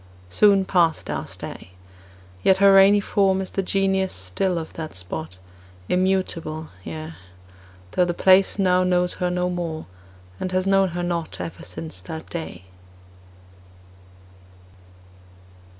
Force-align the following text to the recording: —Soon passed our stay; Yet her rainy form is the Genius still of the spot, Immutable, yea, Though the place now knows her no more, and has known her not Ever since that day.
—Soon 0.31 0.65
passed 0.65 1.11
our 1.11 1.27
stay; 1.27 1.73
Yet 2.41 2.57
her 2.57 2.73
rainy 2.73 3.01
form 3.01 3.39
is 3.39 3.51
the 3.51 3.61
Genius 3.61 4.11
still 4.11 4.57
of 4.57 4.73
the 4.73 4.91
spot, 4.93 5.37
Immutable, 5.89 6.69
yea, 6.83 7.13
Though 7.91 8.05
the 8.05 8.13
place 8.15 8.57
now 8.57 8.83
knows 8.83 9.13
her 9.21 9.29
no 9.29 9.47
more, 9.47 9.85
and 10.39 10.51
has 10.53 10.65
known 10.65 10.89
her 10.97 11.03
not 11.03 11.39
Ever 11.39 11.61
since 11.63 12.01
that 12.01 12.27
day. 12.31 12.63